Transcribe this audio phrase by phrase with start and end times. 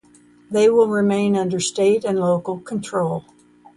[0.49, 3.23] They will remain under state and local control.